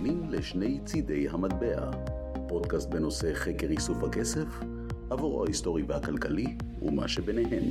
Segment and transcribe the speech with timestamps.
[0.00, 1.90] מאזינים לשני צידי המטבע,
[2.48, 4.46] פודקאסט בנושא חקר איסוף הכסף,
[5.10, 7.70] עבורו ההיסטורי והכלכלי ומה שביניהם.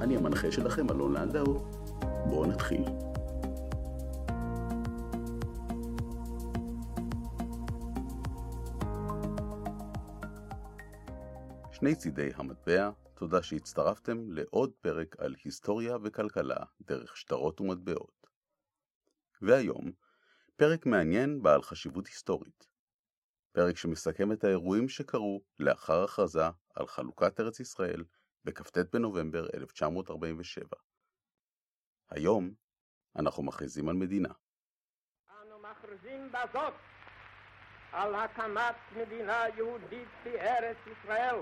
[0.00, 1.58] אני המנחה שלכם, אלון לנדאו.
[2.28, 2.84] בואו נתחיל.
[11.72, 18.26] שני צידי המטבע, תודה שהצטרפתם לעוד פרק על היסטוריה וכלכלה דרך שטרות ומטבעות.
[19.42, 19.92] והיום,
[20.56, 22.66] פרק מעניין בעל חשיבות היסטורית.
[23.52, 26.44] פרק שמסכם את האירועים שקרו לאחר הכרזה
[26.74, 28.04] על חלוקת ארץ ישראל
[28.44, 30.66] בכ"ט בנובמבר 1947.
[32.10, 32.54] היום
[33.16, 34.28] אנחנו מכריזים על מדינה.
[35.30, 36.74] אנו מכריזים בזאת
[37.92, 41.36] על הקמת מדינה יהודית בארץ ישראל.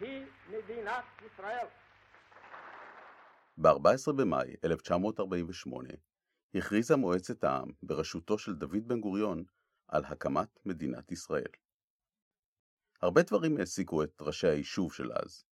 [0.00, 1.66] היא מדינת ישראל.
[3.56, 5.88] ב-14 במאי 1948
[6.54, 9.44] הכריזה מועצת העם בראשותו של דוד בן גוריון
[9.88, 11.50] על הקמת מדינת ישראל.
[13.02, 15.44] הרבה דברים העסיקו את ראשי היישוב של אז.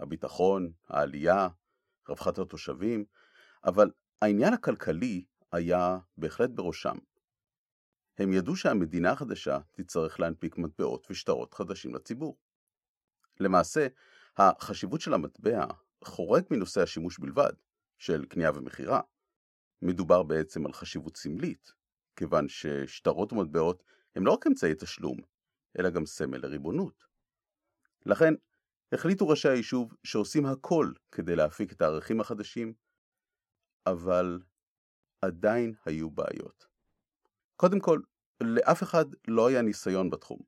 [0.00, 1.48] הביטחון, העלייה,
[2.08, 3.04] רווחת התושבים,
[3.64, 3.90] אבל
[4.22, 6.96] העניין הכלכלי היה בהחלט בראשם.
[8.18, 12.38] הם ידעו שהמדינה החדשה תצטרך להנפיק מטבעות ושטרות חדשים לציבור.
[13.40, 13.86] למעשה,
[14.36, 15.66] החשיבות של המטבע
[16.04, 17.52] חורג מנושא השימוש בלבד,
[17.98, 19.00] של קנייה ומכירה.
[19.82, 21.72] מדובר בעצם על חשיבות סמלית,
[22.16, 23.82] כיוון ששטרות ומטבעות
[24.16, 25.18] הם לא רק אמצעי תשלום,
[25.78, 27.04] אלא גם סמל לריבונות.
[28.06, 28.34] לכן,
[28.92, 32.74] החליטו ראשי היישוב שעושים הכל כדי להפיק את הערכים החדשים,
[33.86, 34.40] אבל
[35.22, 36.66] עדיין היו בעיות.
[37.56, 38.00] קודם כל,
[38.40, 40.38] לאף אחד לא היה ניסיון בתחום,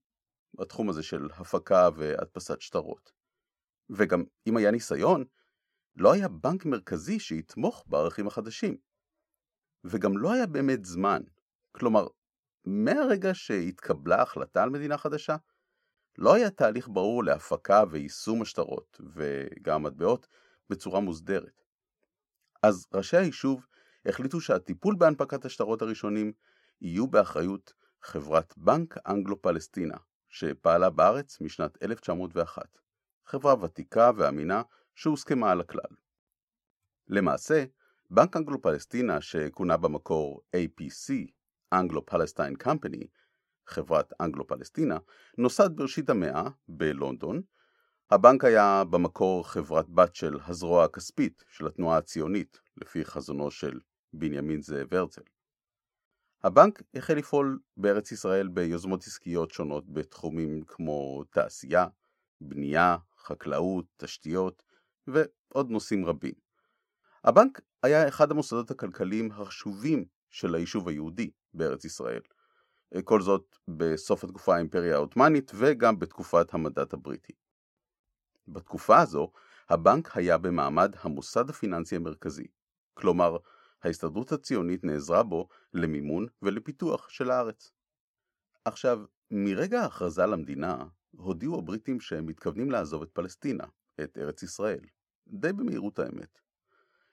[0.54, 3.12] בתחום הזה של הפקה והדפסת שטרות.
[3.91, 5.24] וגם אם היה ניסיון,
[5.97, 8.77] לא היה בנק מרכזי שיתמוך בערכים החדשים.
[9.91, 11.22] וגם לא היה באמת זמן.
[11.72, 12.06] כלומר,
[12.65, 15.37] מהרגע שהתקבלה החלטה על מדינה חדשה,
[16.19, 20.28] לא היה תהליך ברור להפקה ויישום השטרות, וגם מטבעות,
[20.71, 21.62] בצורה מוסדרת.
[22.62, 23.66] אז ראשי היישוב
[24.06, 26.33] החליטו שהטיפול בהנפקת השטרות הראשונים
[26.81, 27.72] יהיו באחריות
[28.03, 29.97] חברת בנק אנגלו-פלסטינה,
[30.28, 32.62] שפעלה בארץ משנת 1901,
[33.25, 34.62] חברה ותיקה ואמינה
[34.94, 35.97] שהוסכמה על הכלל.
[37.09, 37.65] למעשה,
[38.11, 41.12] בנק אנגלו-פלסטינה, שכונה במקור APC,
[41.75, 43.06] Anglo-Palestine Company,
[43.67, 44.99] חברת אנגלו-פלסטינה,
[45.39, 47.43] נוסד בראשית המאה בלונדון.
[48.11, 53.81] הבנק היה במקור חברת בת של הזרוע הכספית של התנועה הציונית, לפי חזונו של
[54.12, 55.22] בנימין זאב הרצל.
[56.45, 61.87] הבנק החל לפעול בארץ ישראל ביוזמות עסקיות שונות בתחומים כמו תעשייה,
[62.41, 64.62] בנייה, חקלאות, תשתיות
[65.06, 66.34] ועוד נושאים רבים.
[67.25, 72.20] הבנק היה אחד המוסדות הכלכליים החשובים של היישוב היהודי בארץ ישראל.
[73.04, 77.32] כל זאת בסוף התקופה האימפריה העות'מאנית וגם בתקופת המנדט הבריטי.
[78.48, 79.32] בתקופה הזו,
[79.69, 82.47] הבנק היה במעמד המוסד הפיננסי המרכזי,
[82.94, 83.36] כלומר,
[83.82, 87.72] ההסתדרות הציונית נעזרה בו למימון ולפיתוח של הארץ.
[88.64, 93.64] עכשיו, מרגע ההכרזה למדינה, הודיעו הבריטים שהם מתכוונים לעזוב את פלסטינה,
[94.00, 94.84] את ארץ ישראל,
[95.28, 96.46] די במהירות האמת.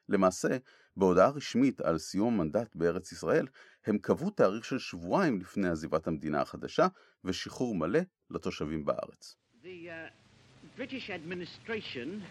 [0.09, 0.57] למעשה,
[0.97, 3.47] בהודעה רשמית על סיום המנדט בארץ ישראל,
[3.85, 6.87] הם קבעו תאריך של שבועיים לפני עזיבת המדינה החדשה
[7.23, 7.99] ושחרור מלא
[8.29, 9.35] לתושבים בארץ.
[9.63, 12.21] The uh, British administration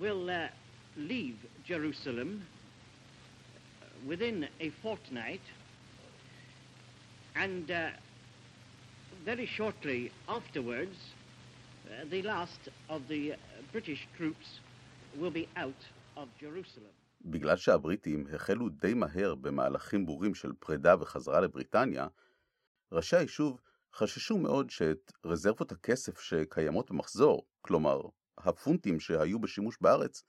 [0.00, 0.48] will uh,
[0.96, 2.42] leave Jerusalem
[4.06, 5.46] within a fortnight
[7.34, 7.90] and uh,
[9.24, 10.96] very shortly afterwards
[11.86, 13.34] uh, the last of the
[13.72, 14.60] British troops
[15.18, 15.82] will be out.
[17.20, 22.06] בגלל שהבריטים החלו די מהר במהלכים ברורים של פרידה וחזרה לבריטניה,
[22.92, 23.60] ראשי היישוב
[23.94, 28.00] חששו מאוד שאת רזרבות הכסף שקיימות במחזור, כלומר
[28.38, 30.22] הפונטים שהיו בשימוש בארץ,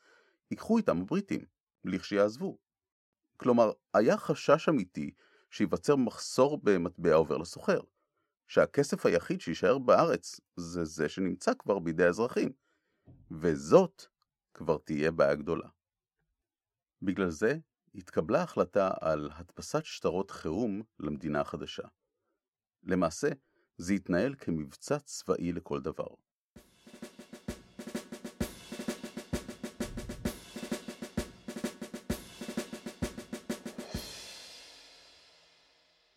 [0.51, 1.45] ייקחו איתם הבריטים,
[1.85, 2.57] לכשיעזבו.
[3.37, 5.11] כלומר, היה חשש אמיתי
[5.51, 7.79] שייווצר מחסור במטבע עובר לסוחר,
[8.47, 12.51] שהכסף היחיד שיישאר בארץ זה זה שנמצא כבר בידי האזרחים,
[13.31, 14.05] וזאת
[14.53, 15.67] כבר תהיה בעיה גדולה.
[17.01, 17.57] בגלל זה
[17.95, 21.87] התקבלה החלטה על הדפסת שטרות חירום למדינה החדשה.
[22.83, 23.27] למעשה,
[23.77, 26.07] זה התנהל כמבצע צבאי לכל דבר.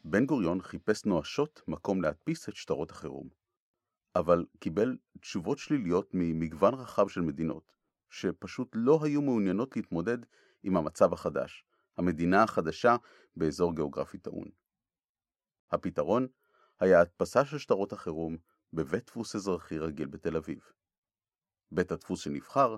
[0.04, 3.28] בן גוריון חיפש נואשות מקום להדפיס את שטרות החירום,
[4.16, 7.72] אבל קיבל תשובות שליליות ממגוון רחב של מדינות,
[8.10, 10.18] שפשוט לא היו מעוניינות להתמודד
[10.62, 11.64] עם המצב החדש,
[11.96, 12.96] המדינה החדשה
[13.36, 14.48] באזור גיאוגרפי טעון.
[15.70, 16.26] הפתרון
[16.80, 18.36] היה הדפסה של שטרות החירום
[18.72, 20.60] בבית דפוס אזרחי רגיל בתל אביב.
[21.72, 22.76] בית הדפוס שנבחר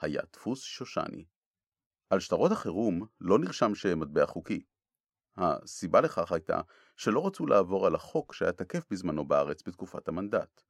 [0.00, 1.24] היה דפוס שושני.
[2.10, 4.64] על שטרות החירום לא נרשם שהם מטבע חוקי.
[5.36, 6.60] הסיבה לכך הייתה
[6.96, 10.62] שלא רצו לעבור על החוק שהיה תקף בזמנו בארץ בתקופת המנדט.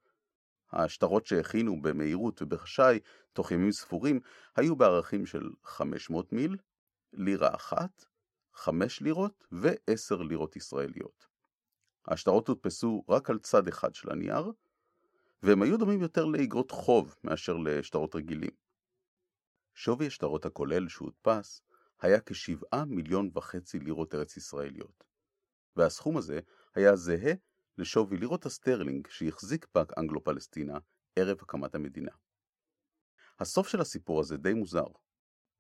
[0.73, 3.01] השטרות שהכינו במהירות ובחשאי
[3.33, 4.21] תוך ימים ספורים
[4.57, 6.57] היו בערכים של 500 מיל,
[7.13, 8.05] לירה אחת,
[8.55, 11.27] 5 לירות ו-10 לירות ישראליות.
[12.09, 14.53] השטרות הודפסו רק על צד אחד של הנייר,
[15.43, 18.51] והם היו דומים יותר לאגרות חוב מאשר לשטרות רגילים.
[19.75, 21.63] שווי השטרות הכולל שהודפס
[22.01, 25.05] היה כשבעה מיליון וחצי לירות ארץ ישראליות,
[25.77, 26.41] והסכום הזה
[26.75, 27.33] היה זהה
[27.79, 30.79] לשווי לירות הסטרלינג שהחזיק בנק אנגלו-פלסטינה
[31.17, 32.13] ערב הקמת המדינה.
[33.39, 34.87] הסוף של הסיפור הזה די מוזר.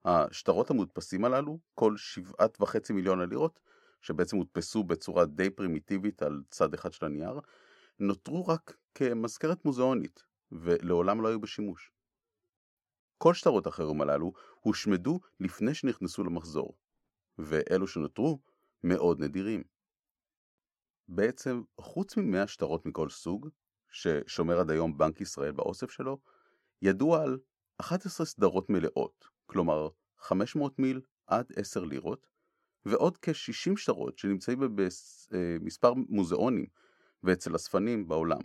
[0.04, 3.60] השטרות המודפסים הללו, כל שבעת וחצי מיליון הלירות,
[4.00, 7.40] שבעצם הודפסו בצורה די פרימיטיבית על צד אחד של הנייר,
[7.98, 11.92] נותרו רק כמזכרת מוזיאונית, ולעולם לא היו בשימוש.
[13.18, 16.76] כל שטרות החירום הללו הושמדו לפני שנכנסו למחזור,
[17.38, 18.40] ואלו שנותרו
[18.84, 19.62] מאוד נדירים.
[21.08, 23.48] בעצם, חוץ ממאה שטרות מכל סוג,
[23.90, 26.18] ששומר עד היום בנק ישראל באוסף שלו,
[26.82, 27.38] ידוע על
[27.78, 29.88] 11 סדרות מלאות, כלומר
[30.18, 32.26] 500 מיל עד 10 לירות,
[32.84, 34.58] ועוד כ-60 שטרות שנמצאים
[35.30, 36.66] במספר מוזיאונים
[37.22, 38.40] ואצל אספנים בעולם.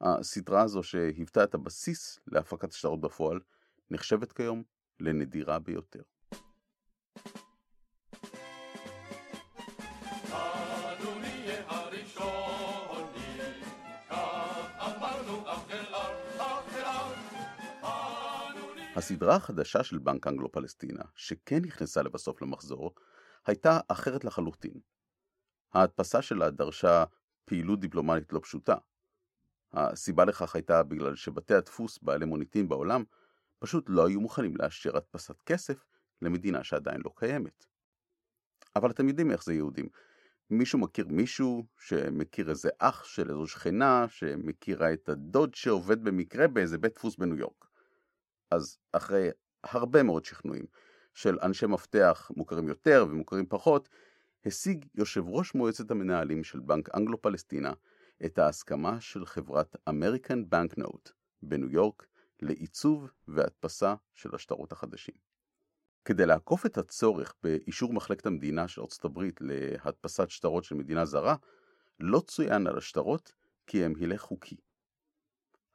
[0.00, 3.40] הסדרה הזו שהיוותה את הבסיס להפקת שטרות בפועל,
[3.90, 4.62] נחשבת כיום
[5.00, 6.02] לנדירה ביותר.
[19.00, 22.94] הסדרה החדשה של בנק אנגלו-פלסטינה, שכן נכנסה לבסוף למחזור,
[23.46, 24.80] הייתה אחרת לחלוטין.
[25.72, 27.04] ההדפסה שלה דרשה
[27.44, 28.74] פעילות דיפלומטית לא פשוטה.
[29.72, 33.04] הסיבה לכך הייתה בגלל שבתי הדפוס בעלי מוניטין בעולם
[33.58, 35.84] פשוט לא היו מוכנים לאשר הדפסת כסף
[36.22, 37.66] למדינה שעדיין לא קיימת.
[38.76, 39.88] אבל אתם יודעים איך זה יהודים.
[40.50, 46.78] מישהו מכיר מישהו שמכיר איזה אח של איזו שכנה שמכירה את הדוד שעובד במקרה באיזה
[46.78, 47.69] בית דפוס בניו יורק.
[48.50, 49.28] אז אחרי
[49.64, 50.64] הרבה מאוד שכנועים
[51.14, 53.88] של אנשי מפתח מוכרים יותר ומוכרים פחות,
[54.46, 57.72] השיג יושב ראש מועצת המנהלים של בנק אנגלו-פלסטינה
[58.24, 60.42] את ההסכמה של חברת אמריקן
[60.76, 61.10] נוט
[61.42, 62.06] בניו יורק
[62.42, 65.14] לעיצוב והדפסה של השטרות החדשים.
[66.04, 71.36] כדי לעקוף את הצורך באישור מחלקת המדינה של ארצות הברית להדפסת שטרות של מדינה זרה,
[72.00, 73.32] לא צוין על השטרות
[73.66, 74.56] כי הם הילה חוקי.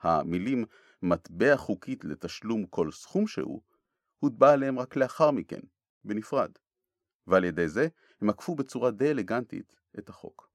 [0.01, 0.65] המילים
[1.05, 3.61] מטבע חוקית לתשלום כל סכום שהוא,
[4.19, 5.59] הוטבע עליהם רק לאחר מכן,
[6.03, 6.51] בנפרד,
[7.27, 7.87] ועל ידי זה
[8.21, 10.49] הם עקפו בצורה די אלגנטית את החוק.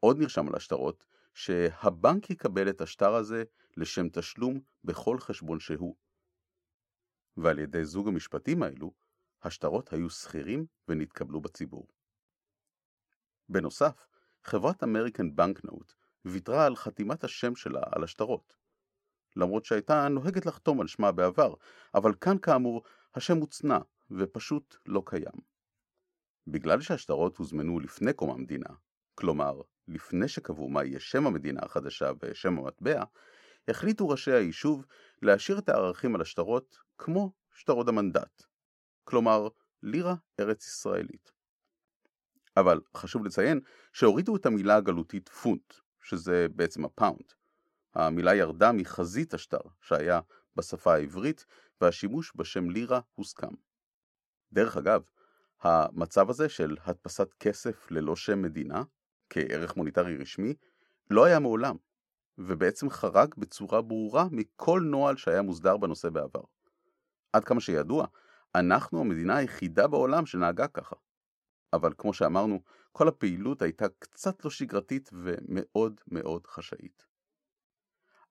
[0.00, 1.04] עוד נרשם על השטרות
[1.34, 3.44] שהבנק יקבל את השטר הזה
[3.76, 5.96] לשם תשלום בכל חשבון שהוא.
[7.36, 8.92] ועל ידי זוג המשפטים האלו,
[9.42, 11.88] השטרות היו שכירים ונתקבלו בציבור.
[13.48, 14.06] בנוסף,
[14.42, 15.92] חברת אמריקן בנקנוט
[16.24, 18.65] ויתרה על חתימת השם שלה על השטרות.
[19.36, 21.54] למרות שהייתה נוהגת לחתום על שמה בעבר,
[21.94, 22.82] אבל כאן כאמור
[23.14, 23.78] השם הוצנע
[24.10, 25.56] ופשוט לא קיים.
[26.46, 28.68] בגלל שהשטרות הוזמנו לפני קום המדינה,
[29.14, 33.04] כלומר לפני שקבעו מה יהיה שם המדינה החדשה ושם המטבע,
[33.68, 34.84] החליטו ראשי היישוב
[35.22, 38.42] להשאיר את הערכים על השטרות כמו שטרות המנדט,
[39.04, 39.48] כלומר
[39.82, 41.32] לירה ארץ ישראלית.
[42.56, 43.60] אבל חשוב לציין
[43.92, 47.32] שהורידו את המילה הגלותית פונט, שזה בעצם הפאונד.
[47.96, 50.20] המילה ירדה מחזית השטר שהיה
[50.56, 51.46] בשפה העברית
[51.80, 53.54] והשימוש בשם לירה הוסכם.
[54.52, 55.02] דרך אגב,
[55.62, 58.82] המצב הזה של הדפסת כסף ללא שם מדינה,
[59.30, 60.54] כערך מוניטרי רשמי,
[61.10, 61.76] לא היה מעולם,
[62.38, 66.42] ובעצם חרג בצורה ברורה מכל נוהל שהיה מוסדר בנושא בעבר.
[67.32, 68.06] עד כמה שידוע,
[68.54, 70.96] אנחנו המדינה היחידה בעולם שנהגה ככה.
[71.72, 72.60] אבל כמו שאמרנו,
[72.92, 77.06] כל הפעילות הייתה קצת לא שגרתית ומאוד מאוד חשאית.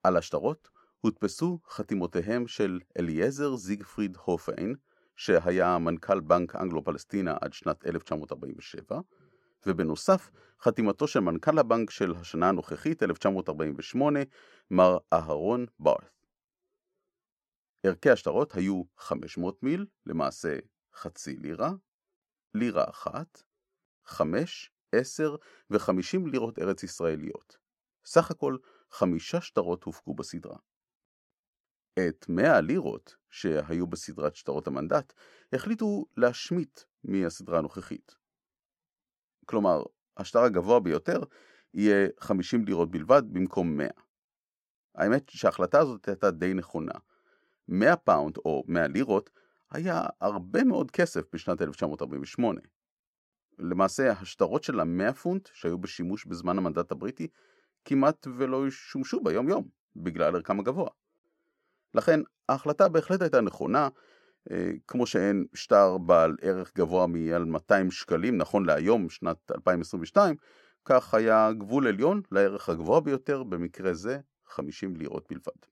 [0.05, 0.69] על השטרות
[1.01, 4.75] הודפסו חתימותיהם של אליעזר זיגפריד הופיין,
[5.15, 8.99] שהיה מנכ"ל בנק אנגלו-פלסטינה עד שנת 1947,
[9.65, 10.31] ובנוסף
[10.61, 14.19] חתימתו של מנכ"ל הבנק של השנה הנוכחית, 1948,
[14.71, 16.25] מר אהרון בארת.
[17.83, 20.57] ערכי השטרות היו 500 מיל, למעשה
[20.95, 21.71] חצי לירה,
[22.53, 23.43] לירה אחת,
[24.05, 25.35] 5, 10
[25.69, 27.57] ו-50 לירות ארץ ישראליות.
[28.05, 28.57] סך הכל
[28.99, 30.57] חמישה שטרות הופקו בסדרה.
[31.99, 35.13] את 100 הלירות שהיו בסדרת שטרות המנדט
[35.53, 38.15] החליטו להשמיט מהסדרה הנוכחית.
[39.45, 39.83] כלומר,
[40.17, 41.19] השטר הגבוה ביותר
[41.73, 43.87] יהיה 50 לירות בלבד במקום 100.
[44.95, 46.93] האמת שההחלטה הזאת הייתה די נכונה.
[47.67, 49.29] 100 פאונד או 100 לירות
[49.71, 52.61] היה הרבה מאוד כסף בשנת 1948.
[53.59, 57.27] למעשה השטרות של המאה פונט שהיו בשימוש בזמן המנדט הבריטי
[57.85, 60.89] כמעט ולא שומשו ביום יום בגלל ערכם הגבוה.
[61.93, 63.89] לכן ההחלטה בהחלט הייתה נכונה,
[64.51, 70.35] אה, כמו שאין שטר בעל ערך גבוה מעל 200 שקלים נכון להיום שנת 2022,
[70.85, 75.65] כך היה גבול עליון לערך הגבוה ביותר במקרה זה 50 לירות בלבד.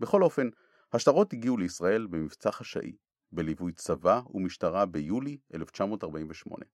[0.00, 0.48] בכל אופן,
[0.92, 2.92] השטרות הגיעו לישראל במבצע חשאי,
[3.32, 6.64] בליווי צבא ומשטרה ביולי 1948,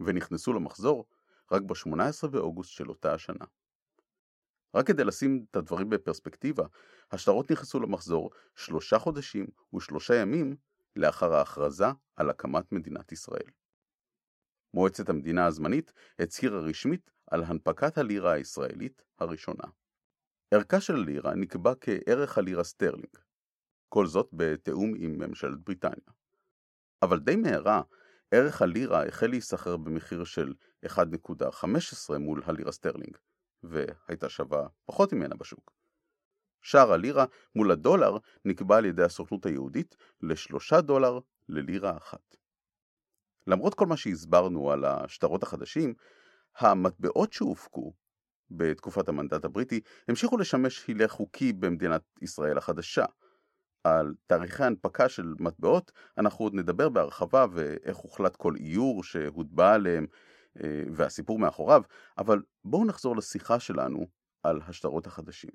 [0.00, 1.06] ונכנסו למחזור
[1.52, 3.44] רק ב-18 באוגוסט של אותה השנה.
[4.74, 6.66] רק כדי לשים את הדברים בפרספקטיבה,
[7.10, 10.56] השטרות נכנסו למחזור שלושה חודשים ושלושה ימים
[10.96, 11.86] לאחר ההכרזה
[12.16, 13.50] על הקמת מדינת ישראל.
[14.74, 19.64] מועצת המדינה הזמנית הצהירה רשמית על הנפקת הלירה הישראלית הראשונה.
[20.50, 23.16] ערכה של הלירה נקבע כערך הלירה סטרלינג,
[23.88, 26.12] כל זאת בתיאום עם ממשלת בריטניה.
[27.02, 27.82] אבל די מהרה,
[28.30, 30.54] ערך הלירה החל להיסחר במחיר של
[30.86, 33.16] 1.15 מול הלירה סטרלינג,
[33.62, 35.72] והייתה שווה פחות ממנה בשוק.
[36.62, 37.24] שער הלירה
[37.54, 42.36] מול הדולר נקבע על ידי הסוכנות היהודית לשלושה דולר ללירה אחת.
[43.46, 45.94] למרות כל מה שהסברנו על השטרות החדשים,
[46.58, 47.94] המטבעות שהופקו
[48.50, 53.04] בתקופת המנדט הבריטי המשיכו לשמש הילה חוקי במדינת ישראל החדשה.
[53.84, 60.06] על תאריכי הנפקה של מטבעות אנחנו עוד נדבר בהרחבה ואיך הוחלט כל איור שהוטבע עליהם
[60.92, 61.82] והסיפור מאחוריו,
[62.18, 64.06] אבל בואו נחזור לשיחה שלנו
[64.42, 65.50] על השטרות החדשים.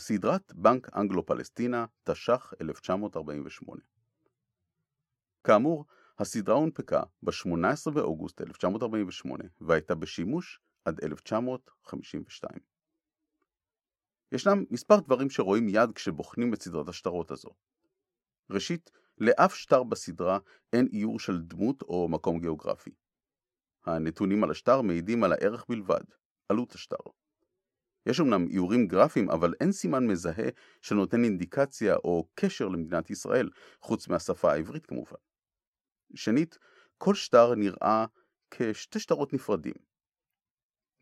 [0.00, 3.80] סדרת בנק אנגלו-פלסטינה, תש"ח 1948
[5.46, 5.84] כאמור,
[6.18, 12.60] הסדרה הונפקה ב-18 באוגוסט 1948 והייתה בשימוש עד 1952.
[14.32, 17.50] ישנם מספר דברים שרואים יד כשבוחנים את סדרת השטרות הזו.
[18.50, 20.38] ראשית, לאף שטר בסדרה
[20.72, 22.90] אין איור של דמות או מקום גיאוגרפי.
[23.86, 26.04] הנתונים על השטר מעידים על הערך בלבד,
[26.48, 26.96] עלות השטר.
[28.06, 30.48] יש אמנם איורים גרפיים, אבל אין סימן מזהה
[30.82, 33.48] שנותן אינדיקציה או קשר למדינת ישראל,
[33.80, 35.16] חוץ מהשפה העברית כמובן.
[36.14, 36.58] שנית,
[36.98, 38.06] כל שטר נראה
[38.50, 39.74] כשתי שטרות נפרדים.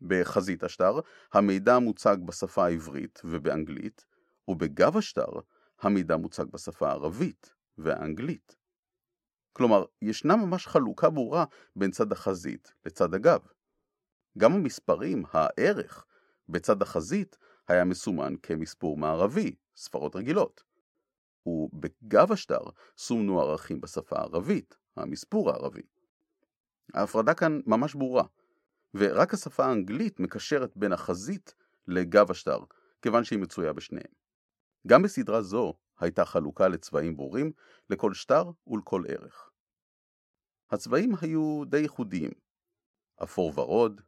[0.01, 0.99] בחזית השטר,
[1.33, 4.05] המידע מוצג בשפה העברית ובאנגלית,
[4.47, 5.29] ובגב השטר,
[5.81, 8.55] המידע מוצג בשפה הערבית והאנגלית.
[9.55, 11.45] כלומר, ישנה ממש חלוקה ברורה
[11.75, 13.39] בין צד החזית לצד הגב.
[14.37, 16.05] גם המספרים, הערך,
[16.49, 20.63] בצד החזית היה מסומן כמספור מערבי, ספרות רגילות.
[21.45, 22.59] ובגב השטר
[22.97, 25.81] סומנו ערכים בשפה הערבית, המספור הערבי.
[26.93, 28.23] ההפרדה כאן ממש ברורה,
[28.93, 31.53] ורק השפה האנגלית מקשרת בין החזית
[31.87, 32.59] לגב השטר,
[33.01, 34.13] כיוון שהיא מצויה בשניהם.
[34.87, 37.51] גם בסדרה זו הייתה חלוקה לצבעים ברורים
[37.89, 39.49] לכל שטר ולכל ערך.
[40.71, 42.31] הצבעים היו די ייחודיים,
[43.23, 44.01] אפור ורוד,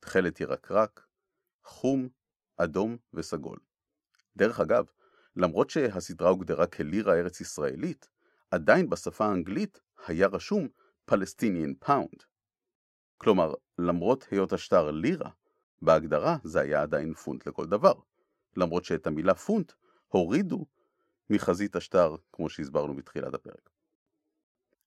[0.00, 1.06] תכלת ירקרק,
[1.64, 2.08] חום,
[2.56, 3.58] אדום וסגול.
[4.36, 4.84] דרך אגב,
[5.36, 8.08] למרות שהסדרה הוגדרה כלירה ארץ ישראלית,
[8.50, 10.68] עדיין בשפה האנגלית היה רשום
[11.04, 12.22] Palestinian pound.
[13.16, 15.30] כלומר, למרות היות השטר לירה,
[15.82, 17.94] בהגדרה זה היה עדיין פונט לכל דבר,
[18.56, 19.72] למרות שאת המילה פונט
[20.08, 20.66] הורידו
[21.30, 23.70] מחזית השטר, כמו שהסברנו בתחילת הפרק.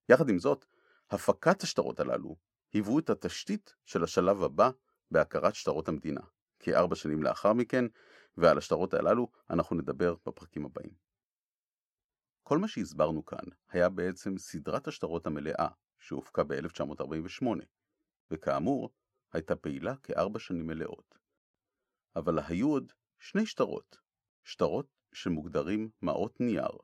[0.09, 0.65] יחד עם זאת,
[1.09, 2.35] הפקת השטרות הללו
[2.73, 4.69] היוו את התשתית של השלב הבא
[5.11, 6.21] בהכרת שטרות המדינה,
[6.59, 7.85] כארבע שנים לאחר מכן,
[8.37, 10.93] ועל השטרות הללו אנחנו נדבר בפרקים הבאים.
[12.43, 15.67] כל מה שהסברנו כאן היה בעצם סדרת השטרות המלאה
[15.99, 17.45] שהופקה ב-1948,
[18.31, 18.89] וכאמור,
[19.33, 21.17] הייתה פעילה כארבע שנים מלאות.
[22.15, 24.02] אבל היו עוד שני שטרות,
[24.43, 26.77] שטרות שמוגדרים מעות נייר.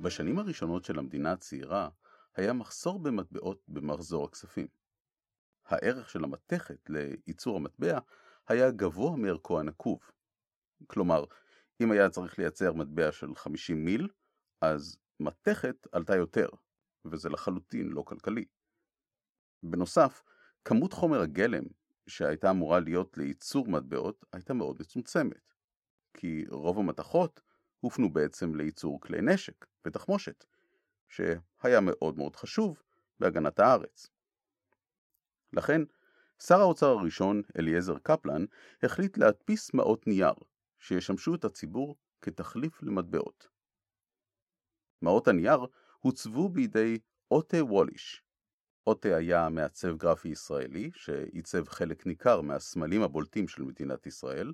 [0.00, 1.88] בשנים הראשונות של המדינה הצעירה
[2.34, 4.66] היה מחסור במטבעות במחזור הכספים.
[5.66, 7.98] הערך של המתכת לייצור המטבע
[8.48, 9.98] היה גבוה מערכו הנקוב.
[10.86, 11.24] כלומר,
[11.80, 14.08] אם היה צריך לייצר מטבע של 50 מיל,
[14.60, 16.48] אז מתכת עלתה יותר,
[17.04, 18.44] וזה לחלוטין לא כלכלי.
[19.62, 20.22] בנוסף,
[20.64, 21.64] כמות חומר הגלם
[22.06, 25.54] שהייתה אמורה להיות לייצור מטבעות הייתה מאוד מצומצמת,
[26.14, 27.40] כי רוב המתכות
[27.80, 30.44] הופנו בעצם לייצור כלי נשק ותחמושת,
[31.08, 32.82] שהיה מאוד מאוד חשוב
[33.20, 34.10] בהגנת הארץ.
[35.52, 35.82] לכן,
[36.42, 38.44] שר האוצר הראשון, אליעזר קפלן,
[38.82, 40.34] החליט להדפיס מעות נייר,
[40.78, 43.48] שישמשו את הציבור כתחליף למטבעות.
[45.02, 45.66] מעות הנייר
[45.98, 46.98] הוצבו בידי
[47.30, 48.22] אוטה ווליש.
[48.86, 54.52] אוטה היה מעצב גרפי ישראלי, שעיצב חלק ניכר מהסמלים הבולטים של מדינת ישראל,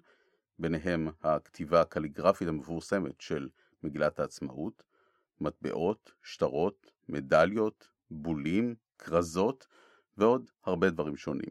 [0.59, 3.49] ביניהם הכתיבה הקליגרפית המפורסמת של
[3.83, 4.83] מגילת העצמאות,
[5.41, 9.67] מטבעות, שטרות, מדליות, בולים, כרזות
[10.17, 11.51] ועוד הרבה דברים שונים.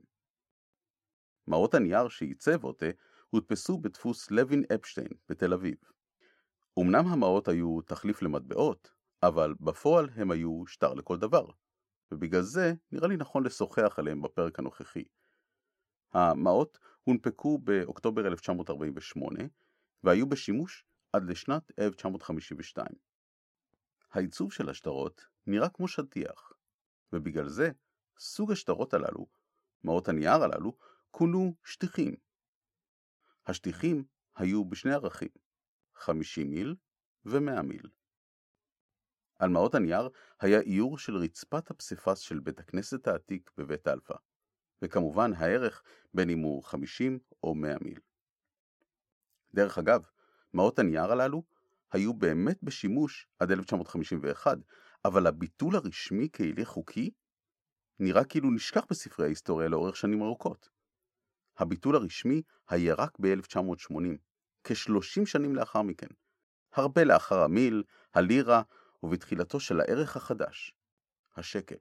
[1.47, 2.85] מעות הנייר שעיצב אותה
[3.33, 5.75] הודפסו בדפוס לוין אפשטיין בתל אביב.
[6.79, 8.91] אמנם המעות היו תחליף למטבעות,
[9.23, 11.45] אבל בפועל הם היו שטר לכל דבר,
[12.11, 15.03] ובגלל זה נראה לי נכון לשוחח עליהם בפרק הנוכחי.
[16.13, 19.39] המעות הונפקו באוקטובר 1948
[20.03, 22.87] והיו בשימוש עד לשנת 1952.
[24.11, 26.53] העיצוב של השטרות נראה כמו שטיח,
[27.13, 27.71] ובגלל זה
[28.19, 29.25] סוג השטרות הללו,
[29.83, 30.77] מעות הנייר הללו,
[31.11, 32.22] כונו שטיחים.
[33.45, 34.03] השטיחים
[34.35, 35.29] היו בשני ערכים,
[35.95, 36.75] 50 מיל
[37.25, 37.89] ו-100 מיל.
[39.39, 40.09] על מעות הנייר
[40.39, 44.13] היה איור של רצפת הפסיפס של בית הכנסת העתיק בבית אלפא,
[44.81, 45.83] וכמובן הערך
[46.13, 47.99] בין אם הוא 50 או 100 מיל.
[49.53, 50.01] דרך אגב,
[50.53, 51.43] מעות הנייר הללו
[51.91, 54.57] היו באמת בשימוש עד 1951,
[55.05, 57.11] אבל הביטול הרשמי כהילך חוקי
[57.99, 60.69] נראה כאילו נשכח בספרי ההיסטוריה לאורך שנים ארוכות.
[61.57, 64.17] הביטול הרשמי היה רק ב-1980,
[64.63, 66.07] כ-30 שנים לאחר מכן,
[66.73, 67.83] הרבה לאחר המיל,
[68.13, 68.61] הלירה
[69.03, 70.73] ובתחילתו של הערך החדש,
[71.37, 71.75] השקל.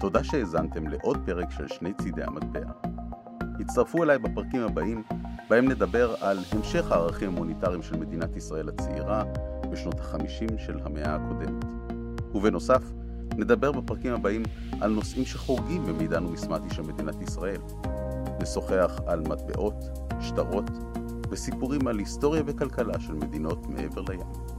[0.00, 2.72] תודה שהאזנתם לעוד פרק של שני צידי המטבע.
[3.60, 5.02] הצטרפו אליי בפרקים הבאים,
[5.48, 9.24] בהם נדבר על המשך הערכים המוניטריים של מדינת ישראל הצעירה
[9.72, 11.64] בשנות ה-50 של המאה הקודמת.
[12.34, 12.82] ובנוסף,
[13.38, 14.42] נדבר בפרקים הבאים
[14.80, 17.60] על נושאים שחורגים במידן ומסמטי של מדינת ישראל.
[18.42, 19.74] נשוחח על מטבעות,
[20.20, 20.70] שטרות
[21.30, 24.53] וסיפורים על היסטוריה וכלכלה של מדינות מעבר לים.